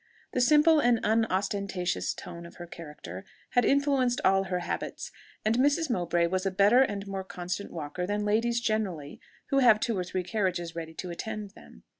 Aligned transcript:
The 0.31 0.41
simple 0.41 0.79
and 0.79 0.99
unostentatious 1.03 2.15
tone 2.15 2.47
of 2.47 2.55
her 2.55 2.65
character 2.65 3.23
had 3.51 3.63
influenced 3.63 4.19
all 4.25 4.45
her 4.45 4.61
habits, 4.61 5.11
and 5.45 5.59
Mrs. 5.59 5.91
Mowbray 5.91 6.25
was 6.25 6.43
a 6.43 6.49
better 6.49 6.81
and 6.81 7.05
more 7.05 7.23
constant 7.23 7.69
walker 7.71 8.07
than 8.07 8.25
ladies 8.25 8.59
generally 8.59 9.21
who 9.51 9.59
have 9.59 9.79
two 9.79 9.95
or 9.95 10.03
three 10.03 10.23
carriages 10.23 10.75
ready 10.75 10.95
to 10.95 11.11
attend 11.11 11.51
them. 11.51 11.83